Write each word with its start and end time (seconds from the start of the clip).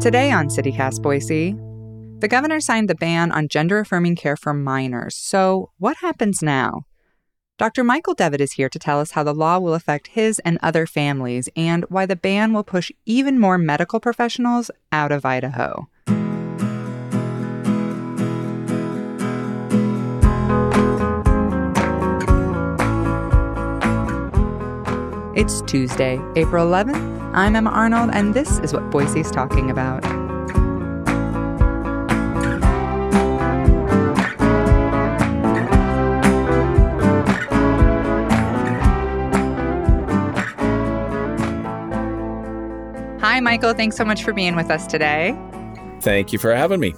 Today 0.00 0.30
on 0.30 0.48
CityCast 0.48 1.02
Boise, 1.02 1.56
the 2.20 2.28
governor 2.28 2.60
signed 2.60 2.88
the 2.88 2.94
ban 2.94 3.32
on 3.32 3.48
gender 3.48 3.78
affirming 3.78 4.14
care 4.14 4.36
for 4.36 4.52
minors. 4.52 5.16
So, 5.16 5.72
what 5.78 5.96
happens 5.96 6.42
now? 6.42 6.84
Dr. 7.58 7.82
Michael 7.82 8.14
Devitt 8.14 8.40
is 8.40 8.52
here 8.52 8.68
to 8.68 8.78
tell 8.78 9.00
us 9.00 9.12
how 9.12 9.22
the 9.24 9.34
law 9.34 9.58
will 9.58 9.74
affect 9.74 10.08
his 10.08 10.38
and 10.40 10.58
other 10.62 10.86
families 10.86 11.48
and 11.56 11.84
why 11.88 12.04
the 12.04 12.14
ban 12.14 12.52
will 12.52 12.62
push 12.62 12.92
even 13.06 13.40
more 13.40 13.58
medical 13.58 13.98
professionals 13.98 14.70
out 14.92 15.10
of 15.10 15.24
Idaho. 15.24 15.88
It's 25.34 25.62
Tuesday, 25.62 26.20
April 26.36 26.66
11th. 26.66 27.15
I'm 27.36 27.54
Emma 27.54 27.68
Arnold, 27.68 28.08
and 28.14 28.32
this 28.32 28.60
is 28.60 28.72
what 28.72 28.90
Boise's 28.90 29.30
talking 29.30 29.70
about. 29.70 30.02
Hi, 43.20 43.40
Michael. 43.40 43.74
Thanks 43.74 43.96
so 43.96 44.04
much 44.06 44.24
for 44.24 44.32
being 44.32 44.56
with 44.56 44.70
us 44.70 44.86
today. 44.86 45.38
Thank 46.00 46.32
you 46.32 46.38
for 46.38 46.54
having 46.54 46.80
me. 46.80 46.94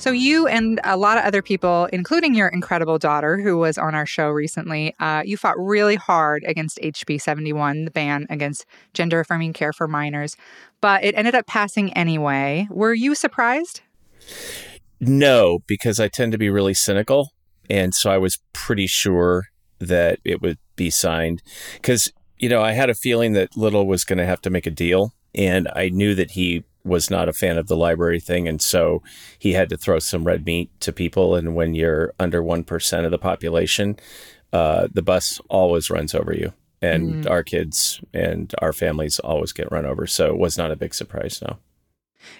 So, 0.00 0.12
you 0.12 0.46
and 0.46 0.80
a 0.82 0.96
lot 0.96 1.18
of 1.18 1.24
other 1.24 1.42
people, 1.42 1.86
including 1.92 2.34
your 2.34 2.48
incredible 2.48 2.98
daughter 2.98 3.38
who 3.38 3.58
was 3.58 3.76
on 3.76 3.94
our 3.94 4.06
show 4.06 4.30
recently, 4.30 4.94
uh, 4.98 5.22
you 5.26 5.36
fought 5.36 5.58
really 5.58 5.96
hard 5.96 6.42
against 6.46 6.78
HB 6.78 7.20
71, 7.20 7.84
the 7.84 7.90
ban 7.90 8.26
against 8.30 8.64
gender 8.94 9.20
affirming 9.20 9.52
care 9.52 9.74
for 9.74 9.86
minors, 9.86 10.38
but 10.80 11.04
it 11.04 11.14
ended 11.16 11.34
up 11.34 11.46
passing 11.46 11.92
anyway. 11.92 12.66
Were 12.70 12.94
you 12.94 13.14
surprised? 13.14 13.82
No, 15.00 15.58
because 15.66 16.00
I 16.00 16.08
tend 16.08 16.32
to 16.32 16.38
be 16.38 16.48
really 16.48 16.72
cynical. 16.72 17.32
And 17.68 17.94
so 17.94 18.10
I 18.10 18.16
was 18.16 18.38
pretty 18.54 18.86
sure 18.86 19.48
that 19.80 20.18
it 20.24 20.40
would 20.40 20.56
be 20.76 20.88
signed. 20.88 21.42
Because, 21.74 22.10
you 22.38 22.48
know, 22.48 22.62
I 22.62 22.72
had 22.72 22.88
a 22.88 22.94
feeling 22.94 23.34
that 23.34 23.54
Little 23.54 23.86
was 23.86 24.04
going 24.04 24.18
to 24.18 24.24
have 24.24 24.40
to 24.40 24.50
make 24.50 24.66
a 24.66 24.70
deal. 24.70 25.12
And 25.34 25.68
I 25.76 25.90
knew 25.90 26.14
that 26.14 26.30
he 26.30 26.64
was 26.90 27.10
not 27.10 27.28
a 27.28 27.32
fan 27.32 27.56
of 27.56 27.68
the 27.68 27.76
library 27.76 28.20
thing. 28.20 28.46
And 28.46 28.60
so 28.60 29.02
he 29.38 29.52
had 29.52 29.68
to 29.70 29.78
throw 29.78 29.98
some 29.98 30.24
red 30.24 30.44
meat 30.44 30.70
to 30.80 30.92
people. 30.92 31.34
And 31.34 31.54
when 31.54 31.74
you're 31.74 32.12
under 32.18 32.42
1% 32.42 33.04
of 33.04 33.10
the 33.10 33.18
population, 33.18 33.96
uh, 34.52 34.88
the 34.92 35.02
bus 35.02 35.40
always 35.48 35.88
runs 35.88 36.14
over 36.14 36.34
you. 36.34 36.52
And 36.82 37.24
mm. 37.24 37.30
our 37.30 37.42
kids 37.42 38.00
and 38.12 38.52
our 38.58 38.72
families 38.72 39.18
always 39.20 39.52
get 39.52 39.70
run 39.70 39.86
over. 39.86 40.06
So 40.06 40.26
it 40.26 40.38
was 40.38 40.58
not 40.58 40.72
a 40.72 40.76
big 40.76 40.92
surprise, 40.92 41.40
no. 41.40 41.58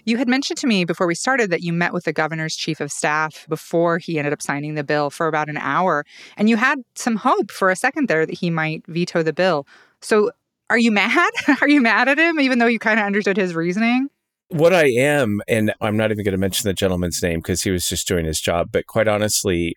You 0.04 0.18
had 0.18 0.28
mentioned 0.28 0.58
to 0.58 0.66
me 0.66 0.84
before 0.84 1.06
we 1.06 1.14
started 1.14 1.50
that 1.50 1.62
you 1.62 1.72
met 1.72 1.94
with 1.94 2.04
the 2.04 2.12
governor's 2.12 2.54
chief 2.54 2.80
of 2.80 2.92
staff 2.92 3.46
before 3.48 3.98
he 3.98 4.18
ended 4.18 4.32
up 4.32 4.42
signing 4.42 4.74
the 4.74 4.84
bill 4.84 5.08
for 5.08 5.26
about 5.26 5.48
an 5.48 5.56
hour. 5.56 6.04
And 6.36 6.50
you 6.50 6.56
had 6.56 6.80
some 6.94 7.16
hope 7.16 7.50
for 7.50 7.70
a 7.70 7.76
second 7.76 8.08
there 8.08 8.26
that 8.26 8.38
he 8.38 8.50
might 8.50 8.84
veto 8.86 9.22
the 9.22 9.32
bill. 9.32 9.66
So 10.02 10.32
are 10.70 10.78
you 10.78 10.92
mad? 10.92 11.30
are 11.60 11.68
you 11.68 11.80
mad 11.80 12.08
at 12.08 12.18
him, 12.18 12.40
even 12.40 12.58
though 12.58 12.66
you 12.66 12.78
kind 12.78 13.00
of 13.00 13.06
understood 13.06 13.36
his 13.36 13.54
reasoning? 13.54 14.08
What 14.50 14.74
I 14.74 14.86
am, 14.88 15.40
and 15.46 15.72
I'm 15.80 15.96
not 15.96 16.10
even 16.10 16.24
going 16.24 16.32
to 16.32 16.38
mention 16.38 16.66
the 16.66 16.74
gentleman's 16.74 17.22
name 17.22 17.38
because 17.38 17.62
he 17.62 17.70
was 17.70 17.88
just 17.88 18.08
doing 18.08 18.24
his 18.24 18.40
job, 18.40 18.70
but 18.72 18.86
quite 18.86 19.06
honestly, 19.06 19.76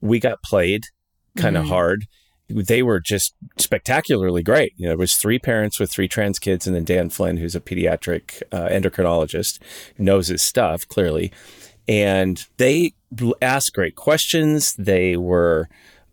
we 0.00 0.18
got 0.18 0.42
played 0.42 0.86
kind 1.36 1.56
of 1.56 1.64
mm-hmm. 1.64 1.72
hard. 1.72 2.06
They 2.48 2.82
were 2.82 3.00
just 3.00 3.34
spectacularly 3.58 4.42
great. 4.42 4.72
You 4.76 4.86
know, 4.86 4.92
it 4.92 4.98
was 4.98 5.14
three 5.14 5.38
parents 5.38 5.78
with 5.78 5.90
three 5.90 6.08
trans 6.08 6.38
kids, 6.38 6.66
and 6.66 6.74
then 6.74 6.84
Dan 6.84 7.10
Flynn, 7.10 7.36
who's 7.36 7.54
a 7.54 7.60
pediatric 7.60 8.42
uh, 8.52 8.68
endocrinologist, 8.68 9.60
knows 9.98 10.28
his 10.28 10.42
stuff 10.42 10.88
clearly. 10.88 11.30
And 11.86 12.42
they 12.56 12.94
asked 13.42 13.74
great 13.74 13.94
questions. 13.94 14.74
They 14.74 15.16
were 15.16 15.68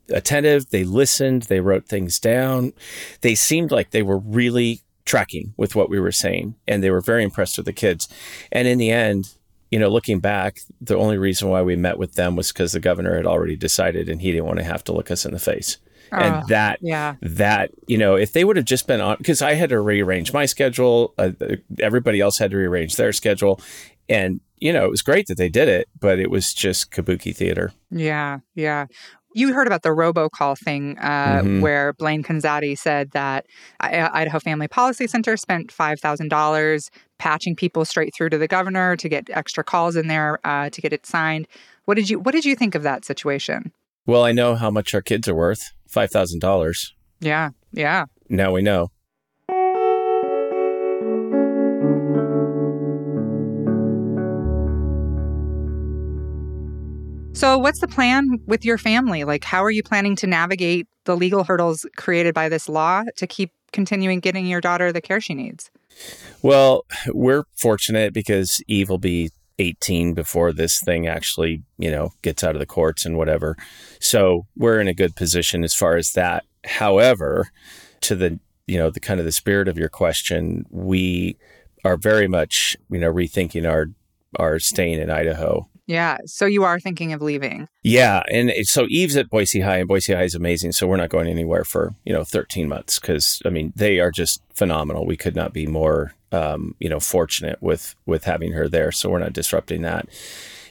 attentive. 0.10 0.70
They 0.70 0.84
listened. 0.84 1.44
They 1.44 1.62
wrote 1.62 1.86
things 1.86 2.20
down. 2.20 2.74
They 3.22 3.36
seemed 3.36 3.72
like 3.72 3.92
they 3.92 4.04
were 4.04 4.20
really 4.20 4.82
tracking 5.06 5.54
with 5.58 5.76
what 5.76 5.90
we 5.90 6.00
were 6.00 6.12
saying, 6.12 6.56
and 6.68 6.84
they 6.84 6.92
were 6.92 7.02
very 7.02 7.24
impressed 7.24 7.58
with 7.58 7.66
the 7.66 7.74
kids. 7.74 8.08
And 8.52 8.68
in 8.68 8.78
the 8.78 8.92
end, 8.92 9.36
you 9.72 9.80
know, 9.80 9.90
looking 9.90 10.20
back, 10.20 10.60
the 10.82 10.98
only 10.98 11.18
reason 11.18 11.50
why 11.50 11.62
we 11.62 11.76
met 11.76 11.98
with 11.98 12.14
them 12.16 12.36
was 12.36 12.52
because 12.52 12.74
the 12.74 12.80
governor 12.80 13.16
had 13.16 13.26
already 13.26 13.56
decided, 13.56 14.10
and 14.10 14.22
he 14.22 14.32
didn't 14.32 14.46
want 14.46 14.60
to 14.60 14.66
have 14.66 14.84
to 14.86 14.92
look 14.94 15.10
us 15.10 15.26
in 15.26 15.34
the 15.34 15.40
face. 15.40 15.78
and 16.12 16.36
ah, 16.36 16.44
that, 16.50 16.80
yeah. 16.82 17.16
that 17.22 17.72
you 17.88 17.98
know, 17.98 18.16
if 18.16 18.34
they 18.34 18.44
would 18.44 18.58
have 18.58 18.66
just 18.66 18.86
been 18.86 19.00
on, 19.00 19.16
because 19.18 19.42
I 19.42 19.54
had 19.54 19.70
to 19.70 19.80
rearrange 19.80 20.34
my 20.34 20.46
schedule, 20.46 21.14
uh, 21.18 21.32
everybody 21.80 22.20
else 22.20 22.38
had 22.38 22.52
to 22.52 22.58
rearrange 22.58 22.98
their 22.98 23.14
schedule, 23.14 23.62
and 24.10 24.42
you 24.58 24.72
know, 24.72 24.86
it 24.86 24.92
was 24.92 25.02
great 25.02 25.28
that 25.28 25.38
they 25.38 25.50
did 25.50 25.68
it, 25.68 25.88
but 26.00 26.20
it 26.20 26.30
was 26.30 26.54
just 26.54 26.92
kabuki 26.92 27.36
theater. 27.36 27.72
Yeah, 27.90 28.40
yeah. 28.56 28.86
You 29.34 29.54
heard 29.54 29.68
about 29.68 29.84
the 29.84 29.90
robocall 29.90 30.58
thing 30.58 30.98
uh, 31.00 31.42
mm-hmm. 31.42 31.62
where 31.62 31.94
Blaine 31.94 32.24
Conzatti 32.24 32.78
said 32.78 33.12
that 33.12 33.46
Idaho 33.80 34.40
Family 34.40 34.68
Policy 34.68 35.08
Center 35.08 35.38
spent 35.38 35.74
$5,000 35.74 36.90
patching 37.18 37.56
people 37.56 37.86
straight 37.86 38.14
through 38.16 38.30
to 38.30 38.38
the 38.38 38.48
governor 38.48 38.96
to 38.98 39.08
get 39.08 39.30
extra 39.30 39.64
calls 39.64 39.96
in 39.96 40.08
there 40.08 40.40
uh, 40.46 40.70
to 40.70 40.82
get 40.82 40.92
it 40.92 41.06
signed. 41.06 41.48
What 41.86 41.96
did 41.96 42.10
you 42.10 42.20
What 42.20 42.34
did 42.34 42.46
you 42.46 42.56
think 42.56 42.76
of 42.76 42.84
that 42.84 43.06
situation? 43.06 43.72
Well, 44.06 44.24
I 44.24 44.32
know 44.32 44.56
how 44.56 44.72
much 44.72 44.94
our 44.94 45.02
kids 45.02 45.28
are 45.28 45.36
worth 45.36 45.72
five 45.88 46.12
thousand 46.12 46.40
dollars. 46.40 46.94
Yeah, 47.20 47.50
yeah. 47.72 48.06
Now 48.30 48.52
we 48.52 48.62
know. 48.62 48.92
So, 57.42 57.58
what's 57.58 57.80
the 57.80 57.88
plan 57.88 58.40
with 58.46 58.64
your 58.64 58.78
family? 58.78 59.24
Like, 59.24 59.44
how 59.44 59.64
are 59.64 59.72
you 59.72 59.82
planning 59.82 60.16
to 60.18 60.28
navigate 60.28 60.88
the 61.06 61.18
legal 61.18 61.44
hurdles 61.44 61.88
created 61.98 62.36
by 62.36 62.50
this 62.50 62.70
law 62.70 63.02
to 63.16 63.26
keep 63.26 63.52
continuing 63.74 64.20
getting 64.20 64.46
your 64.46 64.62
daughter 64.62 64.92
the 64.92 65.02
care 65.02 65.20
she 65.20 65.34
needs? 65.34 65.72
Well, 66.44 66.86
we're 67.08 67.46
fortunate 67.56 68.14
because 68.14 68.62
Eve 68.68 68.90
will 68.90 69.00
be 69.00 69.32
18 69.58 70.14
before 70.14 70.54
this 70.54 70.80
thing 70.82 71.08
actually, 71.08 71.64
you 71.80 71.90
know, 71.90 72.12
gets 72.22 72.44
out 72.44 72.56
of 72.56 72.60
the 72.60 72.68
courts 72.68 73.08
and 73.08 73.18
whatever. 73.18 73.58
So, 74.00 74.46
we're 74.56 74.80
in 74.80 74.88
a 74.88 74.94
good 74.94 75.16
position 75.16 75.64
as 75.64 75.74
far 75.74 75.96
as 75.96 76.12
that. 76.12 76.46
However, 76.64 77.48
to 78.02 78.14
the, 78.14 78.40
you 78.68 78.78
know, 78.78 78.92
the 78.92 79.00
kind 79.00 79.20
of 79.20 79.26
the 79.26 79.32
spirit 79.32 79.68
of 79.68 79.80
your 79.80 79.90
question, 79.90 80.68
we 80.70 81.40
are 81.84 81.98
very 81.98 82.28
much, 82.28 82.78
you 82.92 83.00
know, 83.00 83.12
rethinking 83.12 83.68
our 83.68 83.88
our 84.38 84.60
staying 84.60 85.00
in 85.00 85.10
Idaho 85.10 85.71
yeah. 85.88 86.18
So 86.26 86.46
you 86.46 86.64
are 86.64 86.80
thinking 86.80 87.14
of 87.14 87.22
leaving. 87.22 87.68
Yeah. 87.84 88.24
And 88.32 88.52
so 88.64 88.86
Eve's 88.90 89.18
at 89.18 89.30
Boise 89.30 89.62
High, 89.62 89.78
and 89.78 89.88
Boise 89.88 90.14
High 90.14 90.24
is 90.24 90.36
amazing. 90.36 90.72
So 90.72 90.88
we're 90.88 90.98
not 90.98 91.10
going 91.10 91.28
anywhere 91.28 91.64
for, 91.64 91.94
you 92.06 92.14
know, 92.14 92.24
13 92.24 92.68
months 92.70 93.00
because, 93.00 93.42
I 93.46 93.50
mean, 93.50 93.74
they 93.76 94.00
are 94.00 94.12
just 94.12 94.42
phenomenal. 94.54 95.06
We 95.06 95.18
could 95.18 95.36
not 95.36 95.54
be 95.54 95.68
more, 95.68 96.14
um, 96.32 96.76
you 96.80 96.90
know, 96.90 97.00
fortunate 97.00 97.62
with, 97.62 97.96
with 98.06 98.26
having 98.26 98.54
her 98.54 98.70
there. 98.70 98.92
So 98.92 99.10
we're 99.10 99.20
not 99.20 99.34
disrupting 99.34 99.82
that. 99.82 100.08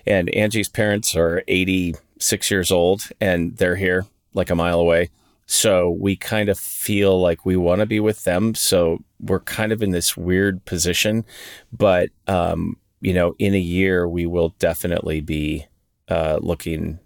And 0.06 0.34
Angie's 0.34 0.68
parents 0.68 1.14
are 1.16 1.42
86 1.48 2.50
years 2.50 2.70
old 2.70 3.08
and 3.20 3.56
they're 3.56 3.76
here 3.76 4.06
like 4.32 4.50
a 4.50 4.54
mile 4.54 4.80
away. 4.80 5.10
So 5.46 5.90
we 5.90 6.14
kind 6.14 6.48
of 6.48 6.58
feel 6.58 7.20
like 7.20 7.44
we 7.44 7.56
want 7.56 7.80
to 7.80 7.86
be 7.86 7.98
with 7.98 8.22
them. 8.22 8.54
So 8.54 9.02
we're 9.18 9.40
kind 9.40 9.72
of 9.72 9.82
in 9.82 9.90
this 9.90 10.16
weird 10.16 10.64
position. 10.64 11.24
But 11.72 12.10
um, 12.28 12.76
you 13.00 13.12
know, 13.14 13.34
in 13.38 13.54
a 13.54 13.60
year, 13.60 14.08
we 14.08 14.26
will 14.26 14.50
definitely 14.58 15.20
be 15.20 15.66
uh, 16.08 16.38
looking 16.42 16.98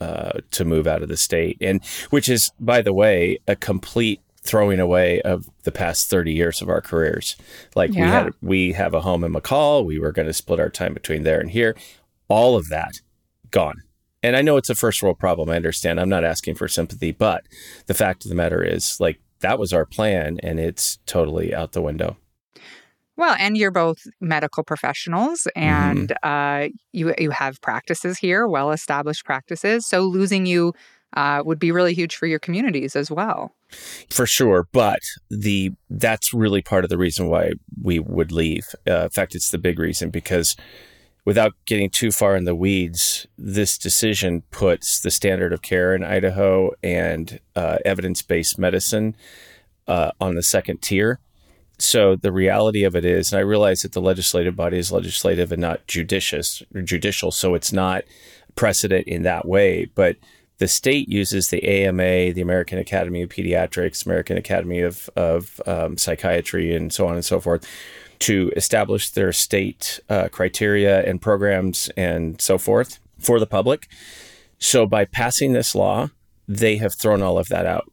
uh, 0.00 0.40
to 0.52 0.64
move 0.64 0.86
out 0.86 1.02
of 1.02 1.08
the 1.08 1.16
state, 1.16 1.56
and 1.60 1.84
which 2.10 2.28
is, 2.28 2.52
by 2.60 2.82
the 2.82 2.92
way, 2.92 3.38
a 3.46 3.56
complete 3.56 4.20
throwing 4.42 4.80
away 4.80 5.20
of 5.22 5.48
the 5.64 5.72
past 5.72 6.08
30 6.08 6.32
years 6.32 6.62
of 6.62 6.68
our 6.68 6.80
careers. 6.80 7.36
Like 7.74 7.92
yeah. 7.92 8.04
we 8.04 8.10
had, 8.10 8.32
we 8.40 8.72
have 8.72 8.94
a 8.94 9.00
home 9.00 9.24
in 9.24 9.32
McCall. 9.32 9.84
We 9.84 9.98
were 9.98 10.12
going 10.12 10.28
to 10.28 10.32
split 10.32 10.60
our 10.60 10.70
time 10.70 10.94
between 10.94 11.22
there 11.24 11.40
and 11.40 11.50
here. 11.50 11.76
All 12.28 12.56
of 12.56 12.68
that 12.68 13.00
gone. 13.50 13.82
And 14.22 14.36
I 14.36 14.42
know 14.42 14.56
it's 14.56 14.70
a 14.70 14.74
first 14.74 15.02
world 15.02 15.18
problem. 15.18 15.50
I 15.50 15.56
understand. 15.56 16.00
I'm 16.00 16.08
not 16.08 16.24
asking 16.24 16.54
for 16.54 16.66
sympathy, 16.66 17.12
but 17.12 17.44
the 17.86 17.94
fact 17.94 18.24
of 18.24 18.30
the 18.30 18.34
matter 18.34 18.62
is, 18.62 18.98
like, 19.00 19.20
that 19.40 19.58
was 19.58 19.72
our 19.72 19.84
plan 19.84 20.38
and 20.42 20.58
it's 20.58 20.98
totally 21.06 21.54
out 21.54 21.72
the 21.72 21.82
window. 21.82 22.16
Well, 23.18 23.34
and 23.36 23.56
you're 23.56 23.72
both 23.72 24.06
medical 24.20 24.62
professionals, 24.62 25.48
and 25.56 26.14
mm-hmm. 26.22 26.66
uh, 26.66 26.68
you 26.92 27.12
you 27.18 27.30
have 27.30 27.60
practices 27.60 28.16
here, 28.16 28.46
well 28.46 28.70
established 28.70 29.24
practices. 29.24 29.86
So 29.86 30.02
losing 30.02 30.46
you 30.46 30.72
uh, 31.16 31.42
would 31.44 31.58
be 31.58 31.72
really 31.72 31.94
huge 31.94 32.14
for 32.14 32.26
your 32.26 32.38
communities 32.38 32.94
as 32.94 33.10
well. 33.10 33.56
For 34.08 34.24
sure, 34.24 34.68
but 34.72 35.00
the 35.30 35.72
that's 35.90 36.32
really 36.32 36.62
part 36.62 36.84
of 36.84 36.90
the 36.90 36.96
reason 36.96 37.26
why 37.26 37.50
we 37.82 37.98
would 37.98 38.30
leave. 38.30 38.66
Uh, 38.88 39.04
in 39.04 39.10
fact, 39.10 39.34
it's 39.34 39.50
the 39.50 39.58
big 39.58 39.80
reason 39.80 40.10
because 40.10 40.54
without 41.24 41.54
getting 41.66 41.90
too 41.90 42.12
far 42.12 42.36
in 42.36 42.44
the 42.44 42.54
weeds, 42.54 43.26
this 43.36 43.76
decision 43.76 44.44
puts 44.52 45.00
the 45.00 45.10
standard 45.10 45.52
of 45.52 45.60
care 45.60 45.92
in 45.92 46.04
Idaho 46.04 46.70
and 46.84 47.40
uh, 47.56 47.78
evidence 47.84 48.22
based 48.22 48.60
medicine 48.60 49.16
uh, 49.88 50.12
on 50.20 50.36
the 50.36 50.42
second 50.44 50.82
tier 50.82 51.18
so 51.78 52.16
the 52.16 52.32
reality 52.32 52.84
of 52.84 52.96
it 52.96 53.04
is, 53.04 53.32
and 53.32 53.38
I 53.38 53.42
realize 53.42 53.82
that 53.82 53.92
the 53.92 54.00
legislative 54.00 54.56
body 54.56 54.78
is 54.78 54.90
legislative 54.90 55.52
and 55.52 55.60
not 55.60 55.86
judicious 55.86 56.62
or 56.74 56.82
judicial, 56.82 57.30
so 57.30 57.54
it's 57.54 57.72
not 57.72 58.04
precedent 58.56 59.06
in 59.06 59.22
that 59.22 59.46
way. 59.46 59.86
But 59.94 60.16
the 60.58 60.66
state 60.66 61.08
uses 61.08 61.48
the 61.48 61.62
AMA, 61.64 62.32
the 62.32 62.40
American 62.40 62.78
Academy 62.78 63.22
of 63.22 63.30
Pediatrics, 63.30 64.04
American 64.04 64.36
Academy 64.36 64.80
of, 64.80 65.08
of 65.14 65.60
um, 65.66 65.96
Psychiatry, 65.96 66.74
and 66.74 66.92
so 66.92 67.06
on 67.06 67.14
and 67.14 67.24
so 67.24 67.40
forth, 67.40 67.64
to 68.20 68.52
establish 68.56 69.10
their 69.10 69.32
state 69.32 70.00
uh, 70.08 70.28
criteria 70.28 71.04
and 71.04 71.22
programs 71.22 71.88
and 71.96 72.40
so 72.40 72.58
forth 72.58 72.98
for 73.18 73.38
the 73.38 73.46
public. 73.46 73.86
So 74.58 74.84
by 74.84 75.04
passing 75.04 75.52
this 75.52 75.76
law, 75.76 76.10
they 76.48 76.78
have 76.78 76.94
thrown 76.94 77.22
all 77.22 77.38
of 77.38 77.48
that 77.48 77.66
out. 77.66 77.92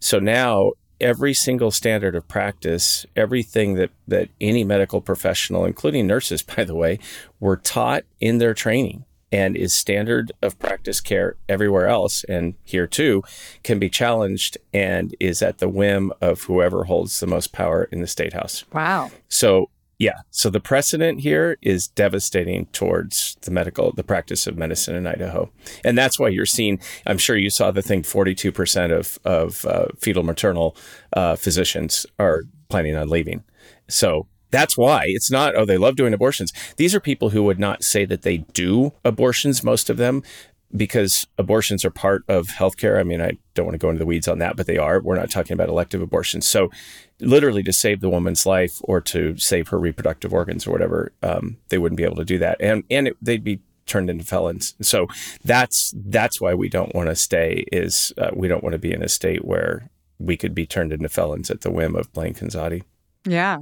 So 0.00 0.18
now 0.18 0.72
every 1.00 1.34
single 1.34 1.70
standard 1.70 2.14
of 2.14 2.28
practice, 2.28 3.06
everything 3.16 3.74
that, 3.74 3.90
that 4.06 4.28
any 4.40 4.64
medical 4.64 5.00
professional, 5.00 5.64
including 5.64 6.06
nurses, 6.06 6.42
by 6.56 6.64
the 6.64 6.74
way, 6.74 6.98
were 7.38 7.56
taught 7.56 8.04
in 8.20 8.38
their 8.38 8.54
training 8.54 9.04
and 9.32 9.56
is 9.56 9.72
standard 9.72 10.32
of 10.42 10.58
practice 10.58 11.00
care 11.00 11.36
everywhere 11.48 11.86
else 11.86 12.24
and 12.24 12.54
here 12.64 12.86
too 12.86 13.22
can 13.62 13.78
be 13.78 13.88
challenged 13.88 14.58
and 14.72 15.14
is 15.20 15.40
at 15.40 15.58
the 15.58 15.68
whim 15.68 16.12
of 16.20 16.42
whoever 16.44 16.84
holds 16.84 17.20
the 17.20 17.26
most 17.26 17.52
power 17.52 17.84
in 17.92 18.00
the 18.00 18.06
state 18.06 18.32
house. 18.32 18.64
Wow. 18.72 19.10
So 19.28 19.70
yeah. 20.00 20.20
So 20.30 20.48
the 20.48 20.60
precedent 20.60 21.20
here 21.20 21.58
is 21.60 21.86
devastating 21.86 22.66
towards 22.72 23.36
the 23.42 23.50
medical, 23.50 23.92
the 23.92 24.02
practice 24.02 24.46
of 24.46 24.56
medicine 24.56 24.96
in 24.96 25.06
Idaho. 25.06 25.50
And 25.84 25.96
that's 25.96 26.18
why 26.18 26.28
you're 26.28 26.46
seeing, 26.46 26.80
I'm 27.06 27.18
sure 27.18 27.36
you 27.36 27.50
saw 27.50 27.70
the 27.70 27.82
thing 27.82 28.02
42% 28.02 28.98
of, 28.98 29.18
of 29.26 29.66
uh, 29.66 29.88
fetal 29.98 30.22
maternal 30.22 30.74
uh, 31.12 31.36
physicians 31.36 32.06
are 32.18 32.44
planning 32.70 32.96
on 32.96 33.10
leaving. 33.10 33.44
So 33.88 34.26
that's 34.50 34.74
why 34.74 35.04
it's 35.06 35.30
not, 35.30 35.54
oh, 35.54 35.66
they 35.66 35.76
love 35.76 35.96
doing 35.96 36.14
abortions. 36.14 36.50
These 36.76 36.94
are 36.94 37.00
people 37.00 37.30
who 37.30 37.42
would 37.42 37.58
not 37.58 37.84
say 37.84 38.06
that 38.06 38.22
they 38.22 38.38
do 38.38 38.94
abortions, 39.04 39.62
most 39.62 39.90
of 39.90 39.98
them, 39.98 40.22
because 40.76 41.26
abortions 41.38 41.84
are 41.84 41.90
part 41.90 42.22
of 42.28 42.48
healthcare. 42.48 42.98
I 42.98 43.02
mean, 43.02 43.20
I 43.20 43.32
don't 43.54 43.66
want 43.66 43.74
to 43.74 43.78
go 43.78 43.90
into 43.90 43.98
the 43.98 44.06
weeds 44.06 44.28
on 44.28 44.38
that, 44.38 44.56
but 44.56 44.66
they 44.66 44.78
are. 44.78 45.00
We're 45.00 45.16
not 45.16 45.30
talking 45.30 45.54
about 45.54 45.68
elective 45.68 46.00
abortions. 46.00 46.46
So 46.46 46.70
literally 47.20 47.62
to 47.64 47.72
save 47.72 48.00
the 48.00 48.10
woman's 48.10 48.46
life 48.46 48.80
or 48.84 49.00
to 49.02 49.36
save 49.36 49.68
her 49.68 49.78
reproductive 49.78 50.32
organs 50.32 50.66
or 50.66 50.72
whatever, 50.72 51.12
um, 51.22 51.56
they 51.68 51.78
wouldn't 51.78 51.96
be 51.96 52.04
able 52.04 52.16
to 52.16 52.24
do 52.24 52.38
that, 52.38 52.56
and 52.60 52.84
and 52.90 53.08
it, 53.08 53.16
they'd 53.20 53.44
be 53.44 53.60
turned 53.86 54.08
into 54.08 54.24
felons. 54.24 54.74
So 54.80 55.08
that's 55.44 55.92
that's 55.96 56.40
why 56.40 56.54
we 56.54 56.68
don't 56.68 56.94
want 56.94 57.08
to 57.08 57.16
stay. 57.16 57.64
Is 57.72 58.12
uh, 58.16 58.30
we 58.32 58.48
don't 58.48 58.62
want 58.62 58.74
to 58.74 58.78
be 58.78 58.92
in 58.92 59.02
a 59.02 59.08
state 59.08 59.44
where 59.44 59.90
we 60.18 60.36
could 60.36 60.54
be 60.54 60.66
turned 60.66 60.92
into 60.92 61.08
felons 61.08 61.50
at 61.50 61.62
the 61.62 61.70
whim 61.70 61.96
of 61.96 62.12
Blaine 62.12 62.34
Conzatti. 62.34 62.82
Yeah. 63.26 63.58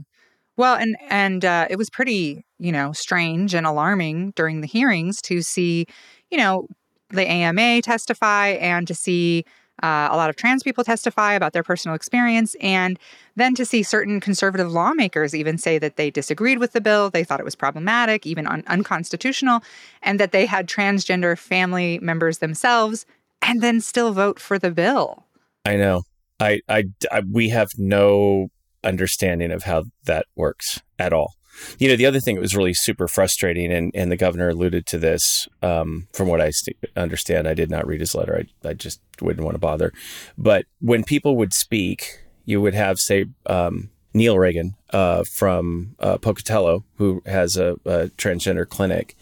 Well, 0.57 0.75
and 0.75 0.97
and 1.09 1.45
uh, 1.45 1.69
it 1.71 1.77
was 1.77 1.89
pretty, 1.89 2.45
you 2.59 2.73
know, 2.73 2.93
strange 2.93 3.55
and 3.55 3.65
alarming 3.65 4.33
during 4.35 4.61
the 4.61 4.67
hearings 4.67 5.23
to 5.23 5.41
see, 5.41 5.87
you 6.31 6.37
know, 6.37 6.67
the 7.11 7.27
AMA 7.27 7.83
testify 7.83 8.49
and 8.49 8.87
to 8.87 8.95
see 8.95 9.45
uh, 9.83 10.09
a 10.11 10.17
lot 10.17 10.29
of 10.29 10.37
trans 10.37 10.63
people 10.63 10.83
testify 10.83 11.35
about 11.35 11.53
their 11.53 11.63
personal 11.63 11.95
experience, 11.95 12.57
and 12.61 12.99
then 13.37 13.55
to 13.55 13.65
see 13.65 13.83
certain 13.83 14.21
conservative 14.21 14.73
lawmakers 14.73 15.35
even 15.35 15.57
say 15.57 15.79
that 15.79 15.97
they 15.97 16.11
disagreed 16.11 16.59
with 16.59 16.73
the 16.73 16.81
bill, 16.81 17.11
they 17.11 17.23
thought 17.23 17.39
it 17.39 17.45
was 17.45 17.55
problematic, 17.55 18.27
even 18.27 18.47
un- 18.47 18.65
unconstitutional, 18.67 19.63
and 20.03 20.19
that 20.19 20.33
they 20.33 20.47
had 20.47 20.67
transgender 20.69 21.39
family 21.39 21.99
members 22.01 22.39
themselves, 22.39 23.07
and 23.41 23.61
then 23.61 23.81
still 23.81 24.13
vote 24.13 24.41
for 24.41 24.59
the 24.59 24.71
bill. 24.71 25.25
I 25.65 25.77
know. 25.77 26.03
I, 26.41 26.61
I, 26.69 26.85
I 27.13 27.23
we 27.31 27.51
have 27.51 27.69
no 27.77 28.49
understanding 28.83 29.53
of 29.53 29.65
how 29.65 29.85
that 30.05 30.27
works 30.35 30.81
at 30.99 31.13
all. 31.13 31.35
You 31.79 31.89
know, 31.89 31.97
the 31.97 32.07
other 32.07 32.21
thing 32.21 32.37
that 32.37 32.41
was 32.41 32.57
really 32.57 32.75
super 32.75 33.09
frustrating, 33.09 33.73
and, 33.73 33.91
and 33.95 34.13
the 34.13 34.17
governor 34.17 34.49
alluded 34.49 34.87
to 34.87 34.99
this 34.99 35.49
um, 35.63 36.09
from 36.13 36.29
what 36.29 36.41
I 36.41 36.51
st- 36.51 36.77
understand. 36.97 37.49
I 37.49 37.55
did 37.55 37.71
not 37.71 37.87
read 37.87 38.01
his 38.01 38.15
letter. 38.15 38.45
I, 38.65 38.69
I 38.69 38.75
just 38.75 39.01
wouldn't 39.21 39.45
want 39.45 39.55
to 39.55 39.61
bother. 39.61 39.93
But 40.37 40.67
when 40.81 41.05
people 41.05 41.37
would 41.37 41.53
speak, 41.53 42.23
you 42.45 42.61
would 42.61 42.75
have, 42.75 42.99
say, 42.99 43.27
um, 43.47 43.91
Neil 44.15 44.39
Reagan 44.39 44.75
uh, 44.91 45.25
from 45.25 45.95
uh, 45.99 46.19
Pocatello, 46.19 46.85
who 46.97 47.23
has 47.27 47.57
a, 47.57 47.75
a 47.85 48.09
transgender 48.17 48.69
clinic, 48.69 49.17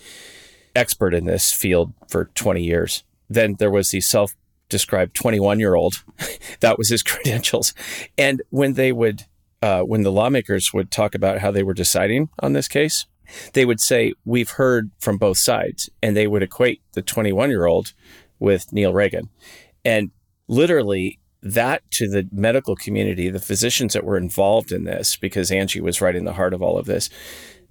expert 0.75 1.15
in 1.15 1.25
this 1.25 1.53
field 1.53 1.93
for 2.09 2.27
20 2.35 2.63
years. 2.63 3.03
Then 3.29 3.57
there 3.59 3.71
was 3.71 3.91
the 3.91 4.01
self 4.01 4.35
described 4.69 5.15
21 5.15 5.61
year 5.61 5.75
old. 5.75 6.03
that 6.61 6.79
was 6.79 6.89
his 6.89 7.03
credentials. 7.05 7.75
And 8.17 8.43
when 8.51 8.75
they 8.75 8.93
would 8.93 9.25
uh, 9.63 9.83
when 9.83 10.03
the 10.03 10.13
lawmakers 10.13 10.73
would 10.73 10.91
talk 10.91 11.15
about 11.15 11.39
how 11.39 11.51
they 11.51 11.63
were 11.63 11.75
deciding 11.75 12.29
on 12.41 12.53
this 12.53 12.69
case, 12.69 13.07
they 13.55 13.65
would 13.65 13.81
say, 13.81 14.13
We've 14.25 14.51
heard 14.51 14.91
from 14.99 15.19
both 15.19 15.39
sides. 15.39 15.91
And 16.03 16.17
they 16.17 16.27
would 16.27 16.43
equate 16.43 16.83
the 16.93 17.03
21 17.03 17.51
year 17.51 17.67
old 17.67 17.93
with 18.39 18.73
Neil 18.73 18.93
Reagan. 18.93 19.31
And 19.85 20.11
literally, 20.49 21.19
that 21.43 21.83
to 21.93 22.09
the 22.09 22.29
medical 22.33 22.75
community, 22.77 23.31
the 23.31 23.39
physicians 23.39 23.93
that 23.93 24.05
were 24.05 24.17
involved 24.17 24.73
in 24.73 24.85
this, 24.85 25.17
because 25.17 25.53
Angie 25.53 25.81
was 25.81 26.01
right 26.01 26.17
in 26.17 26.25
the 26.25 26.33
heart 26.33 26.55
of 26.55 26.63
all 26.63 26.79
of 26.79 26.87
this, 26.87 27.09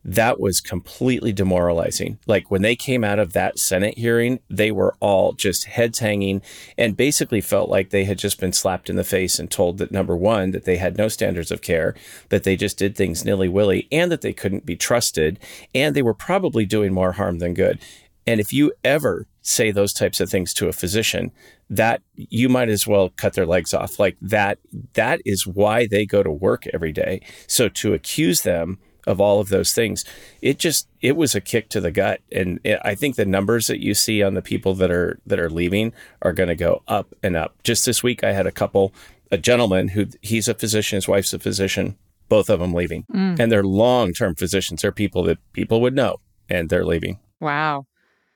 that 0.08 0.40
was 0.40 0.62
completely 0.62 1.34
demoralizing. 1.34 2.20
Like 2.28 2.52
when 2.52 2.62
they 2.62 2.76
came 2.76 3.04
out 3.04 3.18
of 3.18 3.34
that 3.34 3.58
Senate 3.58 3.98
hearing, 3.98 4.40
they 4.48 4.72
were 4.72 4.96
all 5.00 5.34
just 5.34 5.66
heads 5.66 5.98
hanging 5.98 6.44
and 6.78 6.96
basically 6.96 7.42
felt 7.42 7.70
like 7.70 7.90
they 7.90 8.06
had 8.06 8.20
just 8.20 8.40
been 8.40 8.54
slapped 8.54 8.88
in 8.88 8.98
the 8.98 9.04
face 9.04 9.40
and 9.40 9.50
told 9.50 9.80
that 9.80 9.92
number 9.92 10.16
one, 10.16 10.52
that 10.52 10.66
they 10.66 10.78
had 10.78 10.96
no 10.96 11.08
standards 11.08 11.50
of 11.50 11.64
care, 11.64 11.96
that 12.30 12.44
they 12.44 12.56
just 12.56 12.78
did 12.78 12.96
things 12.96 13.26
nilly 13.26 13.50
willy, 13.50 13.88
and 13.92 14.12
that 14.12 14.22
they 14.22 14.32
couldn't 14.32 14.66
be 14.66 14.76
trusted, 14.76 15.40
and 15.74 15.96
they 15.96 16.04
were 16.04 16.14
probably 16.14 16.68
doing 16.68 16.94
more 16.94 17.14
harm 17.14 17.40
than 17.40 17.56
good. 17.56 17.80
And 18.28 18.40
if 18.40 18.54
you 18.54 18.74
ever 18.84 19.26
say 19.42 19.72
those 19.72 19.94
types 19.94 20.20
of 20.20 20.30
things 20.30 20.54
to 20.54 20.68
a 20.68 20.74
physician, 20.74 21.32
that 21.70 22.02
you 22.16 22.48
might 22.48 22.70
as 22.70 22.86
well 22.86 23.10
cut 23.10 23.34
their 23.34 23.46
legs 23.46 23.74
off. 23.74 24.00
Like 24.00 24.18
that, 24.22 24.60
that 24.94 25.22
is 25.26 25.48
why 25.48 25.88
they 25.88 26.06
go 26.06 26.22
to 26.22 26.32
work 26.32 26.66
every 26.74 26.92
day. 26.92 27.22
So 27.48 27.70
to 27.70 27.94
accuse 27.94 28.42
them 28.42 28.78
of 29.06 29.22
all 29.22 29.40
of 29.40 29.50
those 29.50 29.74
things. 29.74 30.06
It 30.42 30.58
just 30.58 30.88
it 31.02 31.16
was 31.16 31.36
a 31.36 31.42
kick 31.42 31.70
to 31.70 31.82
the 31.82 31.92
gut, 31.92 32.22
and 32.32 32.60
it, 32.64 32.80
I 32.84 32.96
think 32.96 33.16
the 33.16 33.26
numbers 33.26 33.68
that 33.68 33.82
you 33.82 33.94
see 33.94 34.24
on 34.24 34.34
the 34.34 34.42
people 34.42 34.74
that 34.76 34.92
are 34.92 35.20
that 35.26 35.40
are 35.40 35.50
leaving 35.50 35.94
are 36.22 36.34
going 36.34 36.50
to 36.50 36.56
go 36.56 36.84
up 36.88 37.14
and 37.24 37.36
up. 37.36 37.62
Just 37.64 37.86
this 37.86 38.04
week, 38.04 38.24
I 38.24 38.32
had 38.32 38.48
a 38.48 38.52
couple, 38.52 38.94
a 39.32 39.38
gentleman 39.38 39.90
who 39.90 40.08
he's 40.22 40.48
a 40.48 40.54
physician, 40.54 40.98
his 40.98 41.08
wife's 41.08 41.34
a 41.34 41.40
physician, 41.40 41.98
both 42.30 42.50
of 42.50 42.60
them 42.60 42.74
leaving, 42.74 43.06
mm. 43.12 43.40
and 43.40 43.52
they're 43.52 43.64
long 43.64 44.14
term 44.14 44.36
physicians. 44.36 44.82
They're 44.82 44.92
people 44.92 45.24
that 45.24 45.38
people 45.54 45.82
would 45.82 45.96
know, 45.96 46.18
and 46.50 46.70
they're 46.70 46.86
leaving. 46.86 47.20
Wow. 47.40 47.86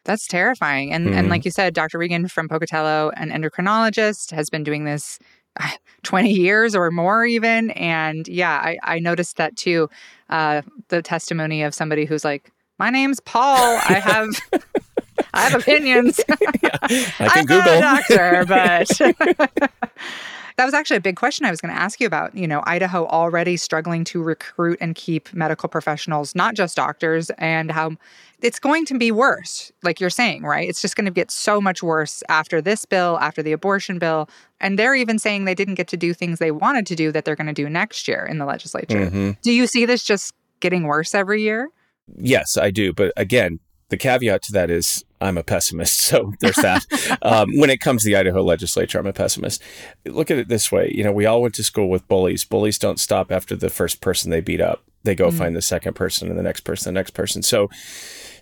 That's 0.05 0.27
terrifying. 0.27 0.93
And 0.93 1.07
mm-hmm. 1.07 1.17
and 1.17 1.29
like 1.29 1.45
you 1.45 1.51
said, 1.51 1.73
Dr. 1.73 1.97
Regan 1.97 2.27
from 2.29 2.47
Pocatello, 2.47 3.11
an 3.15 3.29
endocrinologist, 3.29 4.31
has 4.31 4.49
been 4.49 4.63
doing 4.63 4.85
this 4.85 5.19
20 6.03 6.31
years 6.31 6.75
or 6.75 6.91
more 6.91 7.25
even 7.25 7.71
and 7.71 8.27
yeah 8.27 8.55
i, 8.57 8.77
I 8.83 8.99
noticed 8.99 9.37
that 9.37 9.55
too 9.57 9.89
uh, 10.29 10.61
the 10.89 11.01
testimony 11.01 11.63
of 11.63 11.73
somebody 11.73 12.05
who's 12.05 12.23
like 12.23 12.51
my 12.77 12.89
name's 12.89 13.19
paul. 13.19 13.77
I 13.89 13.93
have 14.01 14.29
i 15.33 15.41
have 15.41 15.59
opinions. 15.59 16.19
Yeah, 16.61 16.77
i 16.81 16.87
can 16.87 17.29
I'm 17.39 17.45
google. 17.45 17.73
a 17.73 17.79
doctor 17.81 18.45
but 18.47 18.89
that 20.59 20.65
was 20.65 20.73
actually 20.73 20.97
a 20.97 21.01
big 21.01 21.15
question 21.15 21.45
I 21.45 21.51
was 21.51 21.61
going 21.61 21.73
to 21.73 21.79
ask 21.79 22.01
you 22.01 22.07
about. 22.07 22.35
You 22.35 22.45
know, 22.45 22.61
Idaho 22.65 23.07
already 23.07 23.55
struggling 23.55 24.03
to 24.03 24.21
recruit 24.21 24.77
and 24.81 24.93
keep 24.93 25.33
medical 25.33 25.69
professionals, 25.69 26.35
not 26.35 26.53
just 26.53 26.75
doctors, 26.75 27.29
and 27.37 27.71
how 27.71 27.91
it's 28.41 28.59
going 28.59 28.85
to 28.87 28.97
be 28.97 29.09
worse, 29.09 29.71
like 29.83 30.01
you're 30.01 30.09
saying, 30.09 30.43
right? 30.43 30.67
It's 30.67 30.81
just 30.81 30.97
going 30.97 31.05
to 31.05 31.11
get 31.11 31.31
so 31.31 31.61
much 31.61 31.81
worse 31.81 32.23
after 32.27 32.61
this 32.61 32.83
bill, 32.83 33.17
after 33.21 33.41
the 33.41 33.53
abortion 33.53 33.99
bill. 33.99 34.29
And 34.59 34.77
they're 34.77 34.95
even 34.95 35.17
saying 35.17 35.45
they 35.45 35.55
didn't 35.55 35.75
get 35.75 35.87
to 35.87 35.97
do 35.97 36.13
things 36.13 36.39
they 36.39 36.51
wanted 36.51 36.85
to 36.87 36.95
do 36.95 37.13
that 37.13 37.23
they're 37.23 37.37
going 37.37 37.47
to 37.47 37.53
do 37.53 37.69
next 37.69 38.05
year 38.05 38.25
in 38.25 38.37
the 38.37 38.45
legislature. 38.45 39.05
Mm-hmm. 39.05 39.31
Do 39.41 39.53
you 39.53 39.65
see 39.65 39.85
this 39.85 40.03
just 40.03 40.33
getting 40.59 40.83
worse 40.83 41.15
every 41.15 41.41
year? 41.41 41.69
Yes, 42.17 42.57
I 42.57 42.71
do. 42.71 42.91
But 42.91 43.13
again, 43.15 43.61
the 43.89 43.97
caveat 43.97 44.41
to 44.43 44.51
that 44.53 44.69
is 44.69 45.03
I'm 45.21 45.37
a 45.37 45.43
pessimist. 45.43 45.99
So 46.09 46.33
there's 46.39 46.55
that. 46.55 46.85
um, 47.21 47.49
when 47.57 47.69
it 47.69 47.81
comes 47.81 48.01
to 48.01 48.09
the 48.09 48.15
Idaho 48.15 48.41
legislature, 48.41 48.97
I'm 48.97 49.05
a 49.05 49.13
pessimist. 49.13 49.61
Look 50.05 50.31
at 50.31 50.39
it 50.39 50.47
this 50.47 50.71
way. 50.71 50.91
You 50.93 51.03
know, 51.03 51.11
we 51.11 51.27
all 51.27 51.41
went 51.41 51.53
to 51.55 51.63
school 51.63 51.87
with 51.87 52.07
bullies. 52.07 52.45
Bullies 52.45 52.79
don't 52.79 52.99
stop 52.99 53.31
after 53.31 53.55
the 53.55 53.69
first 53.69 54.01
person 54.01 54.31
they 54.31 54.41
beat 54.41 54.61
up. 54.61 54.83
They 55.03 55.13
go 55.13 55.29
mm. 55.29 55.37
find 55.37 55.55
the 55.55 55.61
second 55.61 55.93
person 55.93 56.29
and 56.29 56.37
the 56.37 56.43
next 56.43 56.61
person, 56.61 56.93
the 56.93 56.99
next 56.99 57.11
person. 57.11 57.43
So, 57.43 57.69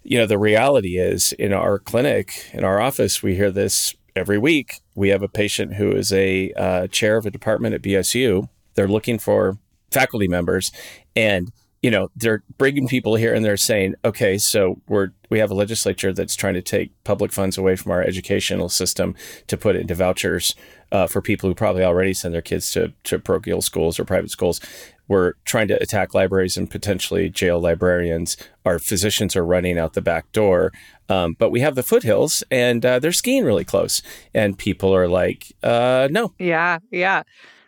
you 0.03 0.17
know, 0.17 0.25
the 0.25 0.37
reality 0.37 0.97
is 0.97 1.33
in 1.33 1.51
our 1.51 1.77
clinic, 1.77 2.49
in 2.53 2.63
our 2.63 2.79
office, 2.79 3.21
we 3.21 3.35
hear 3.35 3.51
this 3.51 3.93
every 4.15 4.37
week. 4.37 4.79
We 4.95 5.09
have 5.09 5.23
a 5.23 5.27
patient 5.27 5.75
who 5.75 5.91
is 5.91 6.13
a 6.13 6.53
uh, 6.53 6.87
chair 6.87 7.17
of 7.17 7.25
a 7.25 7.31
department 7.31 7.75
at 7.75 7.81
BSU. 7.81 8.47
They're 8.75 8.87
looking 8.87 9.19
for 9.19 9.57
faculty 9.91 10.27
members 10.27 10.71
and 11.15 11.51
you 11.81 11.91
know, 11.91 12.09
they're 12.15 12.43
bringing 12.57 12.87
people 12.87 13.15
here 13.15 13.33
and 13.33 13.45
they're 13.45 13.57
saying, 13.57 13.95
okay, 14.03 14.37
so 14.37 14.81
we're 14.87 15.11
we 15.29 15.39
have 15.39 15.51
a 15.51 15.55
legislature 15.55 16.13
that's 16.13 16.35
trying 16.35 16.53
to 16.53 16.61
take 16.61 16.91
public 17.03 17.31
funds 17.31 17.57
away 17.57 17.75
from 17.75 17.91
our 17.91 18.01
educational 18.01 18.69
system 18.69 19.13
to 19.47 19.57
put 19.57 19.75
it 19.75 19.81
into 19.81 19.93
vouchers 19.93 20.55
uh, 20.91 21.05
for 21.05 21.21
people 21.21 21.49
who 21.49 21.53
probably 21.53 21.83
already 21.83 22.13
send 22.13 22.33
their 22.33 22.41
kids 22.41 22.71
to 22.71 22.93
to 23.03 23.19
parochial 23.19 23.61
schools 23.61 23.99
or 23.99 24.05
private 24.05 24.31
schools. 24.31 24.59
We're 25.07 25.33
trying 25.45 25.69
to 25.69 25.81
attack 25.81 26.13
libraries 26.13 26.57
and 26.57 26.69
potentially 26.69 27.29
jail 27.29 27.59
librarians. 27.59 28.35
Our 28.65 28.79
physicians 28.79 29.35
are 29.35 29.45
running 29.45 29.77
out 29.77 29.93
the 29.93 30.01
back 30.01 30.31
door. 30.31 30.73
Um, 31.09 31.35
but 31.39 31.49
we 31.51 31.61
have 31.61 31.75
the 31.75 31.83
foothills 31.83 32.43
and 32.51 32.85
uh, 32.85 32.99
they're 32.99 33.13
skiing 33.13 33.45
really 33.45 33.63
close. 33.63 34.01
And 34.33 34.57
people 34.57 34.93
are 34.93 35.07
like, 35.07 35.53
uh, 35.63 36.09
no. 36.11 36.33
Yeah, 36.37 36.79
yeah. 36.91 37.23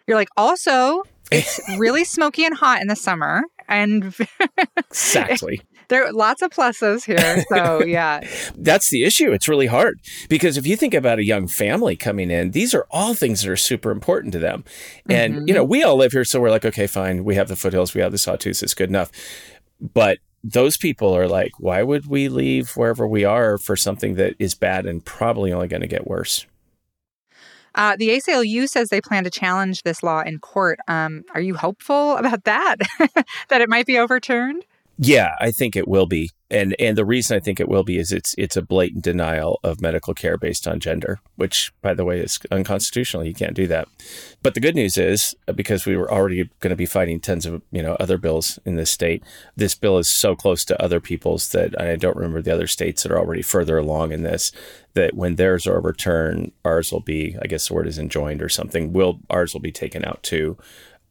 You're 0.08 0.18
like, 0.18 0.28
also, 0.36 1.04
it's 1.32 1.62
really 1.78 2.04
smoky 2.04 2.44
and 2.46 2.58
hot 2.58 2.82
in 2.82 2.88
the 2.88 2.96
summer. 2.96 3.44
And 3.70 4.16
exactly. 4.78 5.62
there 5.88 6.06
are 6.06 6.12
lots 6.12 6.42
of 6.42 6.52
pluses 6.52 7.06
here. 7.06 7.46
So, 7.50 7.84
yeah. 7.86 8.28
That's 8.58 8.90
the 8.90 9.04
issue. 9.04 9.32
It's 9.32 9.48
really 9.48 9.68
hard 9.68 10.00
because 10.28 10.58
if 10.58 10.68
you 10.68 10.76
think 10.76 10.94
about 10.94 11.20
a 11.20 11.24
young 11.24 11.48
family 11.48 11.96
coming 11.96 12.32
in, 12.32 12.52
these 12.52 12.74
are 12.74 12.88
all 12.90 13.14
things 13.14 13.44
that 13.44 13.52
are 13.52 13.56
super 13.56 13.92
important 13.92 14.34
to 14.34 14.40
them. 14.40 14.66
And, 15.08 15.36
mm-hmm. 15.36 15.48
you 15.48 15.54
know, 15.54 15.64
we 15.64 15.84
all 15.84 15.96
live 15.96 16.12
here. 16.12 16.26
So 16.26 16.42
we're 16.42 16.50
like, 16.50 16.66
okay, 16.66 16.88
fine. 16.88 17.24
We 17.24 17.36
have 17.36 17.48
the 17.48 17.56
foothills, 17.56 17.94
we 17.94 18.02
have 18.02 18.12
the 18.12 18.18
sawtooths. 18.18 18.64
It's 18.64 18.74
good 18.74 18.90
enough. 18.90 19.12
But 19.80 20.18
those 20.44 20.78
people 20.78 21.16
are 21.16 21.28
like, 21.28 21.52
why 21.60 21.84
would 21.84 22.08
we 22.08 22.28
leave 22.28 22.72
wherever 22.72 23.08
we 23.08 23.24
are 23.24 23.58
for 23.58 23.76
something 23.76 24.16
that 24.16 24.36
is 24.40 24.56
bad 24.56 24.86
and 24.86 25.06
probably 25.06 25.54
only 25.54 25.68
going 25.68 25.82
to 25.82 25.88
get 25.88 26.08
worse? 26.08 26.46
Uh, 27.76 27.96
the 27.98 28.10
ACLU 28.10 28.68
says 28.68 28.90
they 28.90 29.02
plan 29.02 29.24
to 29.24 29.30
challenge 29.30 29.84
this 29.84 30.04
law 30.04 30.22
in 30.22 30.40
court. 30.40 30.80
Um, 30.88 31.24
are 31.34 31.42
you 31.42 31.56
hopeful 31.56 32.18
about 32.18 32.44
that? 32.46 32.78
that 33.50 33.62
it 33.62 33.70
might 33.70 33.86
be 33.86 33.98
overturned? 33.98 34.66
Yeah, 35.02 35.36
I 35.40 35.52
think 35.52 35.78
it 35.78 35.88
will 35.88 36.08
be. 36.08 36.30
And 36.52 36.76
and 36.78 36.98
the 36.98 37.06
reason 37.06 37.38
I 37.38 37.40
think 37.40 37.62
it 37.62 37.70
will 37.70 37.86
be 37.86 37.98
is 37.98 38.12
it's 38.12 38.36
it's 38.38 38.58
a 38.58 38.62
blatant 38.62 39.02
denial 39.02 39.62
of 39.64 39.80
medical 39.80 40.14
care 40.14 40.38
based 40.38 40.68
on 40.68 40.82
gender, 40.82 41.22
which 41.38 41.72
by 41.82 41.94
the 41.94 42.04
way 42.04 42.20
is 42.20 42.38
unconstitutional. 42.52 43.24
You 43.24 43.34
can't 43.34 43.54
do 43.54 43.66
that. 43.68 43.88
But 44.44 44.56
the 44.56 44.60
good 44.60 44.76
news 44.76 44.98
is 44.98 45.34
uh, 45.48 45.54
because 45.54 45.86
we 45.86 45.96
were 45.96 46.12
already 46.12 46.50
going 46.60 46.72
to 46.72 46.76
be 46.76 46.86
fighting 46.86 47.22
tons 47.22 47.46
of, 47.46 47.62
you 47.72 47.82
know, 47.82 47.94
other 47.94 48.18
bills 48.18 48.60
in 48.66 48.76
this 48.76 48.92
state, 48.92 49.24
this 49.56 49.74
bill 49.74 50.00
is 50.00 50.10
so 50.10 50.36
close 50.36 50.66
to 50.66 50.84
other 50.84 51.00
people's 51.00 51.50
that 51.52 51.80
I 51.80 51.96
don't 51.96 52.18
remember 52.18 52.42
the 52.42 52.54
other 52.54 52.68
states 52.68 53.04
that 53.04 53.12
are 53.14 53.20
already 53.20 53.42
further 53.42 53.78
along 53.78 54.12
in 54.12 54.24
this 54.24 54.52
that 54.96 55.14
when 55.14 55.36
theirs 55.36 55.66
are 55.66 55.78
overturned, 55.78 56.52
ours 56.66 56.92
will 56.92 57.00
be, 57.00 57.38
I 57.42 57.48
guess 57.48 57.70
the 57.70 57.74
word 57.74 57.88
is 57.88 58.00
enjoined 58.00 58.42
or 58.42 58.50
something, 58.50 58.92
will 58.92 59.22
ours 59.30 59.54
will 59.54 59.62
be 59.62 59.72
taken 59.72 60.04
out 60.04 60.24
too. 60.24 60.58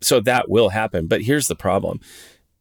So 0.03 0.21
that 0.21 0.51
will 0.51 0.71
happen. 0.71 1.07
But 1.07 1.23
here's 1.23 1.49
the 1.49 1.57
problem. 1.57 2.01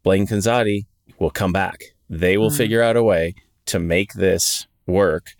Blaine 0.03 0.25
Conzatti 0.25 0.85
will 1.19 1.31
come 1.31 1.51
back. 1.51 1.83
They 2.09 2.37
will 2.37 2.49
mm. 2.49 2.57
figure 2.57 2.81
out 2.81 2.95
a 2.95 3.03
way 3.03 3.35
to 3.67 3.79
make 3.79 4.13
this 4.13 4.67
work 4.85 5.33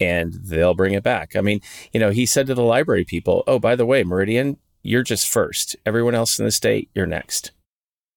and 0.00 0.32
they'll 0.32 0.74
bring 0.74 0.94
it 0.94 1.02
back. 1.02 1.36
I 1.36 1.40
mean, 1.40 1.60
you 1.92 2.00
know, 2.00 2.10
he 2.10 2.26
said 2.26 2.46
to 2.46 2.54
the 2.54 2.62
library 2.62 3.04
people, 3.04 3.44
oh, 3.46 3.58
by 3.58 3.76
the 3.76 3.86
way, 3.86 4.02
Meridian, 4.02 4.56
you're 4.82 5.02
just 5.02 5.28
first. 5.28 5.76
Everyone 5.84 6.14
else 6.14 6.38
in 6.38 6.44
the 6.44 6.50
state, 6.50 6.88
you're 6.94 7.06
next. 7.06 7.52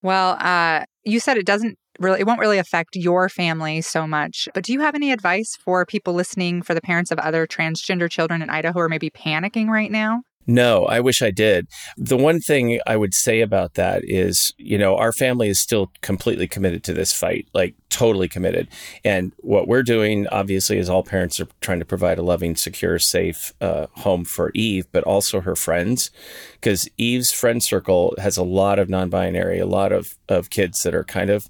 Well, 0.01 0.38
uh, 0.39 0.86
you 1.03 1.19
said 1.19 1.38
it 1.38 1.45
doesn't 1.45 1.77
really, 2.00 2.22
it 2.22 2.27
won't 2.27 2.39
really 2.39 2.57
affect 2.57 2.95
your 2.95 3.29
family 3.29 3.81
so 3.81 4.07
much. 4.07 4.48
But 4.53 4.63
do 4.63 4.74
you 4.74 4.79
have 4.79 4.95
any 4.95 5.12
advice 5.12 5.57
for 5.63 5.86
people 5.86 6.13
listening, 6.13 6.62
for 6.62 6.74
the 6.74 6.81
parents 6.81 7.12
of 7.12 7.19
other 7.19 7.45
transgender 7.45 8.10
children 8.10 8.41
in 8.41 8.50
Idaho 8.50 8.74
who 8.74 8.79
are 8.79 8.89
maybe 8.89 9.10
panicking 9.10 9.67
right 9.67 9.91
now? 9.91 10.24
No, 10.45 10.85
I 10.85 11.00
wish 11.00 11.21
I 11.21 11.31
did. 11.31 11.67
The 11.97 12.17
one 12.17 12.39
thing 12.39 12.79
I 12.85 12.97
would 12.97 13.13
say 13.13 13.41
about 13.41 13.75
that 13.75 14.03
is, 14.03 14.53
you 14.57 14.77
know, 14.77 14.97
our 14.97 15.13
family 15.13 15.47
is 15.47 15.59
still 15.59 15.91
completely 16.01 16.47
committed 16.47 16.83
to 16.85 16.93
this 16.93 17.13
fight, 17.13 17.47
like 17.53 17.75
totally 17.89 18.27
committed. 18.27 18.67
And 19.05 19.33
what 19.38 19.67
we're 19.67 19.83
doing, 19.83 20.27
obviously, 20.27 20.77
is 20.77 20.89
all 20.89 21.03
parents 21.03 21.39
are 21.39 21.47
trying 21.62 21.79
to 21.79 21.85
provide 21.85 22.17
a 22.17 22.23
loving, 22.23 22.55
secure, 22.55 23.00
safe 23.00 23.53
uh, 23.62 23.88
home 23.97 24.25
for 24.25 24.51
Eve, 24.53 24.85
but 24.91 25.03
also 25.05 25.39
her 25.41 25.55
friends. 25.55 26.12
Because 26.53 26.89
Eve's 26.97 27.31
friend 27.31 27.63
circle 27.63 28.13
has 28.17 28.35
a 28.35 28.43
lot 28.43 28.79
of 28.79 28.89
non 28.89 29.09
binary, 29.09 29.59
a 29.59 29.65
lot 29.65 29.93
of, 29.93 30.17
of 30.27 30.50
kids 30.50 30.83
that 30.83 30.93
are 30.93 31.05
kind 31.05 31.29
of 31.29 31.47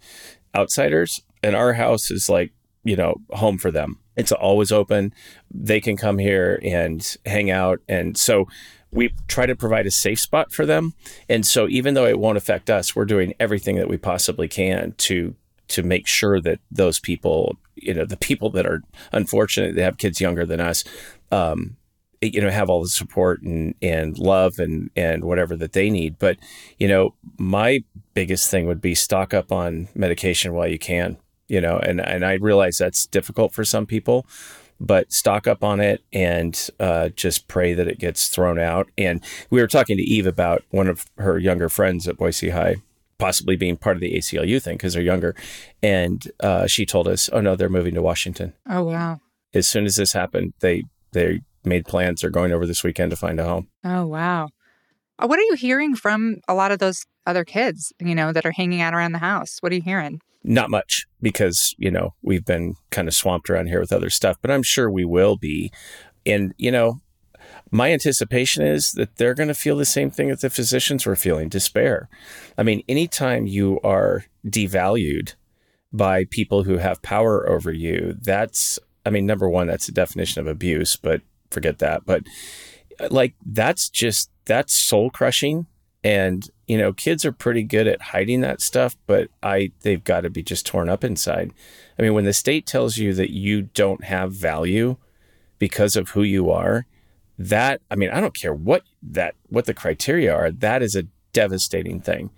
outsiders. 0.55 1.21
And 1.41 1.55
our 1.55 1.73
house 1.73 2.12
is 2.12 2.29
like, 2.29 2.51
you 2.83 2.95
know, 2.95 3.15
home 3.31 3.57
for 3.57 3.71
them. 3.71 4.00
It's 4.15 4.31
always 4.31 4.71
open. 4.71 5.13
They 5.51 5.81
can 5.81 5.97
come 5.97 6.19
here 6.19 6.59
and 6.63 7.17
hang 7.25 7.50
out. 7.50 7.79
And 7.88 8.15
so, 8.17 8.47
we 8.93 9.13
try 9.27 9.45
to 9.45 9.55
provide 9.55 9.85
a 9.85 9.91
safe 9.91 10.19
spot 10.19 10.53
for 10.53 10.65
them. 10.65 10.93
And 11.27 11.45
so 11.45 11.67
even 11.67 11.93
though 11.93 12.05
it 12.05 12.19
won't 12.19 12.38
affect 12.38 12.69
us, 12.69 12.95
we're 12.95 13.05
doing 13.05 13.33
everything 13.39 13.75
that 13.77 13.89
we 13.89 13.97
possibly 13.97 14.47
can 14.47 14.93
to 15.00 15.35
to 15.69 15.81
make 15.81 16.05
sure 16.05 16.39
that 16.41 16.59
those 16.69 17.00
people, 17.00 17.57
you 17.75 17.93
know, 17.93 18.05
the 18.05 18.17
people 18.17 18.50
that 18.51 18.65
are 18.65 18.83
unfortunate, 19.12 19.75
they 19.75 19.81
have 19.81 19.97
kids 19.97 20.21
younger 20.21 20.45
than 20.45 20.59
us, 20.59 20.83
um, 21.31 21.77
you 22.21 22.41
know, 22.41 22.50
have 22.50 22.69
all 22.69 22.81
the 22.81 22.89
support 22.89 23.41
and, 23.41 23.73
and 23.81 24.19
love 24.19 24.59
and, 24.59 24.91
and 24.95 25.23
whatever 25.23 25.55
that 25.55 25.73
they 25.73 25.89
need. 25.89 26.19
But, 26.19 26.38
you 26.77 26.88
know, 26.88 27.15
my 27.38 27.83
biggest 28.13 28.51
thing 28.51 28.67
would 28.67 28.81
be 28.81 28.93
stock 28.93 29.33
up 29.33 29.51
on 29.51 29.88
medication 29.95 30.53
while 30.53 30.67
you 30.67 30.77
can, 30.77 31.17
you 31.47 31.62
know, 31.62 31.77
and, 31.77 32.00
and 32.00 32.25
I 32.25 32.33
realize 32.33 32.77
that's 32.77 33.07
difficult 33.07 33.53
for 33.53 33.63
some 33.63 33.85
people 33.85 34.27
but 34.85 35.11
stock 35.11 35.47
up 35.47 35.63
on 35.63 35.79
it 35.79 36.03
and 36.11 36.69
uh, 36.79 37.09
just 37.09 37.47
pray 37.47 37.73
that 37.73 37.87
it 37.87 37.99
gets 37.99 38.27
thrown 38.27 38.59
out. 38.59 38.89
And 38.97 39.23
we 39.49 39.61
were 39.61 39.67
talking 39.67 39.97
to 39.97 40.03
Eve 40.03 40.27
about 40.27 40.63
one 40.71 40.87
of 40.87 41.05
her 41.17 41.39
younger 41.39 41.69
friends 41.69 42.07
at 42.07 42.17
Boise 42.17 42.49
High 42.49 42.75
possibly 43.19 43.55
being 43.55 43.77
part 43.77 43.95
of 43.95 44.01
the 44.01 44.17
ACLU 44.17 44.61
thing 44.61 44.75
because 44.75 44.93
they're 44.93 45.01
younger. 45.01 45.33
And 45.81 46.29
uh, 46.41 46.67
she 46.67 46.85
told 46.85 47.07
us, 47.07 47.29
oh 47.31 47.39
no, 47.39 47.55
they're 47.55 47.69
moving 47.69 47.93
to 47.93 48.01
Washington. 48.01 48.51
Oh, 48.69 48.83
wow. 48.83 49.21
As 49.53 49.69
soon 49.69 49.85
as 49.85 49.95
this 49.95 50.11
happened, 50.11 50.53
they, 50.59 50.83
they 51.13 51.39
made 51.63 51.85
plans. 51.85 52.19
They're 52.19 52.29
going 52.29 52.51
over 52.51 52.65
this 52.65 52.83
weekend 52.83 53.11
to 53.11 53.15
find 53.15 53.39
a 53.39 53.45
home. 53.45 53.69
Oh, 53.85 54.05
wow. 54.07 54.49
What 55.19 55.39
are 55.39 55.43
you 55.43 55.53
hearing 55.53 55.95
from 55.95 56.37
a 56.49 56.53
lot 56.53 56.71
of 56.71 56.79
those 56.79 57.05
other 57.25 57.45
kids, 57.45 57.93
you 57.99 58.13
know, 58.13 58.33
that 58.33 58.45
are 58.45 58.51
hanging 58.51 58.81
out 58.81 58.93
around 58.93 59.13
the 59.13 59.19
house? 59.19 59.59
What 59.61 59.71
are 59.71 59.75
you 59.75 59.81
hearing? 59.81 60.19
Not 60.43 60.69
much 60.69 61.05
because, 61.21 61.73
you 61.77 61.89
know, 61.89 62.15
we've 62.21 62.43
been 62.43 62.75
kind 62.91 63.07
of 63.07 63.13
swamped 63.13 63.50
around 63.50 63.67
here 63.67 63.79
with 63.79 63.93
other 63.93 64.09
stuff, 64.09 64.38
but 64.41 64.51
I'm 64.51 64.63
sure 64.63 64.91
we 64.91 65.05
will 65.05 65.38
be. 65.38 65.71
And, 66.25 66.53
you 66.57 66.69
know, 66.69 67.00
my 67.71 67.91
anticipation 67.91 68.65
is 68.65 68.91
that 68.91 69.15
they're 69.15 69.33
going 69.33 69.47
to 69.47 69.53
feel 69.53 69.77
the 69.77 69.85
same 69.85 70.12
thing 70.12 70.27
that 70.29 70.41
the 70.41 70.50
physicians 70.50 71.05
were 71.05 71.15
feeling 71.15 71.50
despair. 71.50 72.09
I 72.57 72.63
mean, 72.63 72.83
anytime 72.89 73.47
you 73.47 73.79
are 73.83 74.25
devalued 74.45 75.35
by 75.91 76.25
people 76.25 76.63
who 76.63 76.77
have 76.77 77.01
power 77.01 77.50
over 77.50 77.71
you, 77.71 78.15
that's, 78.21 78.79
I 79.05 79.09
mean, 79.12 79.25
number 79.25 79.50
one, 79.50 79.67
that's 79.67 79.88
a 79.88 79.93
definition 79.93 80.41
of 80.41 80.47
abuse, 80.47 80.95
but 80.97 81.21
forget 81.51 81.79
that. 81.79 82.05
But 82.05 82.23
like, 83.09 83.35
that's 83.45 83.89
just, 83.89 84.29
that's 84.45 84.73
soul 84.73 85.09
crushing. 85.09 85.67
And 86.03 86.50
you 86.67 86.77
know, 86.77 86.93
kids 86.93 87.25
are 87.25 87.31
pretty 87.31 87.63
good 87.63 87.88
at 87.88 88.01
hiding 88.01 88.41
that 88.41 88.62
stuff, 88.62 88.95
but 89.07 89.29
I 89.41 89.72
they've 89.81 90.03
got 90.03 90.22
to 90.22 90.29
be 90.29 90.43
just 90.43 90.65
torn 90.65 90.89
up 90.89 91.03
inside. 91.03 91.51
I 91.98 92.01
mean, 92.01 92.13
when 92.13 92.25
the 92.25 92.33
state 92.33 92.65
tells 92.65 92.98
you 92.98 93.13
that 93.13 93.31
you 93.31 93.63
don't 93.63 94.03
have 94.03 94.33
value 94.33 94.98
because 95.60 95.95
of 95.95 96.10
who 96.10 96.24
you 96.24 96.51
are, 96.51 96.86
that 97.38 97.81
I 97.89 97.95
mean, 97.95 98.10
I 98.10 98.19
don't 98.19 98.36
care 98.36 98.53
what 98.53 98.83
that 99.01 99.36
what 99.48 99.65
the 99.65 99.74
criteria 99.74 100.33
are, 100.33 100.51
that 100.51 100.81
is 100.81 100.95
a 100.95 101.07
devastating 101.31 102.00
thing. 102.00 102.31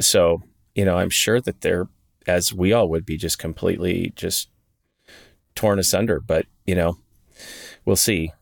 So, 0.00 0.42
you 0.74 0.84
know, 0.84 0.96
I'm 0.96 1.10
sure 1.10 1.40
that 1.40 1.60
they're 1.60 1.88
as 2.26 2.52
we 2.52 2.72
all 2.72 2.88
would 2.88 3.06
be 3.06 3.16
just 3.16 3.38
completely 3.38 4.12
just 4.16 4.48
torn 5.54 5.78
asunder, 5.78 6.20
but 6.20 6.46
you 6.66 6.74
know, 6.74 6.98
we'll 7.84 7.96
see. 7.96 8.32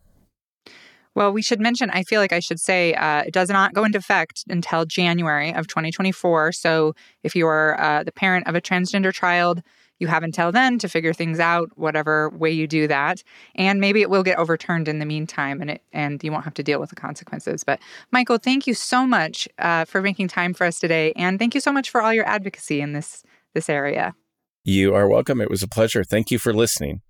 Well, 1.18 1.32
we 1.32 1.42
should 1.42 1.58
mention, 1.58 1.90
I 1.90 2.04
feel 2.04 2.20
like 2.20 2.32
I 2.32 2.38
should 2.38 2.60
say, 2.60 2.94
uh, 2.94 3.22
it 3.22 3.34
does 3.34 3.48
not 3.48 3.75
go 3.75 3.82
into 3.82 3.98
effect 3.98 4.44
until 4.48 4.84
January 4.84 5.52
of 5.52 5.66
2024. 5.66 6.52
So 6.52 6.94
if 7.25 7.34
you 7.34 7.44
are 7.48 7.76
uh, 7.80 8.04
the 8.04 8.12
parent 8.12 8.46
of 8.46 8.54
a 8.54 8.60
transgender 8.60 9.12
child, 9.12 9.60
you 9.98 10.06
have 10.06 10.22
until 10.22 10.52
then 10.52 10.78
to 10.78 10.88
figure 10.88 11.12
things 11.12 11.40
out, 11.40 11.70
whatever 11.75 12.30
way 12.30 12.52
you 12.52 12.68
do 12.68 12.87
that. 12.87 13.25
And 13.56 13.80
maybe 13.80 14.00
it 14.00 14.10
will 14.10 14.22
get 14.22 14.38
overturned 14.38 14.87
in 14.87 15.00
the 15.00 15.04
meantime 15.04 15.60
and 15.60 15.70
it 15.72 15.82
and 15.92 16.22
you 16.22 16.30
won't 16.30 16.44
have 16.44 16.54
to 16.54 16.62
deal 16.62 16.78
with 16.78 16.90
the 16.90 16.94
consequences. 16.94 17.64
But 17.64 17.80
Michael, 18.12 18.38
thank 18.38 18.68
you 18.68 18.75
so 18.75 19.04
much 19.04 19.48
uh, 19.58 19.87
for 19.87 20.00
making 20.00 20.28
time 20.28 20.54
for 20.54 20.68
us 20.68 20.78
today. 20.78 21.12
And 21.16 21.37
thank 21.40 21.52
you 21.52 21.60
so 21.60 21.72
much 21.72 21.90
for 21.90 22.00
all 22.00 22.14
your 22.14 22.28
advocacy 22.28 22.80
in 22.80 22.92
this 22.92 23.25
this 23.54 23.68
area. 23.68 24.14
You 24.62 24.94
are 24.94 25.08
welcome. 25.08 25.40
It 25.40 25.50
was 25.50 25.64
a 25.64 25.68
pleasure. 25.68 26.04
Thank 26.04 26.30
you 26.30 26.38
for 26.38 26.52
listening. 26.52 27.02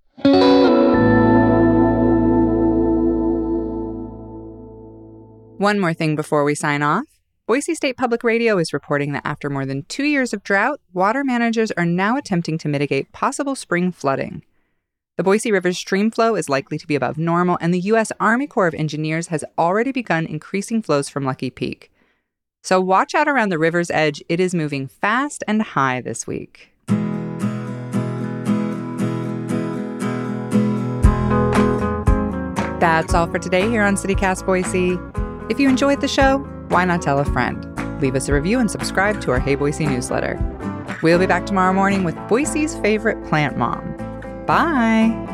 One 5.59 5.77
more 5.81 5.93
thing 5.93 6.15
before 6.15 6.45
we 6.45 6.55
sign 6.55 6.81
off. 6.81 7.03
Boise 7.45 7.75
State 7.75 7.97
Public 7.97 8.23
Radio 8.23 8.57
is 8.57 8.71
reporting 8.71 9.11
that 9.11 9.25
after 9.25 9.49
more 9.49 9.65
than 9.65 9.83
two 9.89 10.05
years 10.05 10.31
of 10.33 10.41
drought, 10.41 10.79
water 10.93 11.21
managers 11.21 11.69
are 11.71 11.85
now 11.85 12.15
attempting 12.15 12.57
to 12.59 12.69
mitigate 12.69 13.11
possible 13.11 13.55
spring 13.55 13.91
flooding. 13.91 14.41
The 15.17 15.23
Boise 15.23 15.51
River's 15.51 15.77
stream 15.77 16.11
flow 16.11 16.37
is 16.37 16.47
likely 16.47 16.77
to 16.77 16.87
be 16.87 16.95
above 16.95 17.17
normal, 17.17 17.57
and 17.59 17.73
the 17.73 17.81
U.S. 17.81 18.13
Army 18.21 18.47
Corps 18.47 18.67
of 18.67 18.73
Engineers 18.73 19.27
has 19.27 19.43
already 19.57 19.91
begun 19.91 20.25
increasing 20.25 20.81
flows 20.81 21.09
from 21.09 21.25
Lucky 21.25 21.49
Peak. 21.49 21.91
So 22.63 22.79
watch 22.79 23.13
out 23.13 23.27
around 23.27 23.49
the 23.49 23.59
river's 23.59 23.91
edge. 23.91 24.23
It 24.29 24.39
is 24.39 24.55
moving 24.55 24.87
fast 24.87 25.43
and 25.45 25.61
high 25.61 25.99
this 25.99 26.25
week. 26.25 26.71
That's 32.79 33.13
all 33.13 33.27
for 33.27 33.39
today 33.39 33.67
here 33.67 33.83
on 33.83 33.95
CityCast 33.95 34.45
Boise. 34.45 35.18
If 35.49 35.59
you 35.59 35.67
enjoyed 35.67 35.99
the 36.01 36.07
show, 36.07 36.37
why 36.69 36.85
not 36.85 37.01
tell 37.01 37.17
a 37.17 37.25
friend? 37.25 37.65
Leave 38.01 38.15
us 38.15 38.29
a 38.29 38.33
review 38.33 38.59
and 38.59 38.69
subscribe 38.69 39.19
to 39.21 39.31
our 39.31 39.39
Hey 39.39 39.55
Boise 39.55 39.85
newsletter. 39.85 40.37
We'll 41.01 41.17
be 41.17 41.25
back 41.25 41.47
tomorrow 41.47 41.73
morning 41.73 42.03
with 42.03 42.15
Boise's 42.27 42.75
favorite 42.77 43.23
plant 43.25 43.57
mom. 43.57 43.97
Bye. 44.45 45.28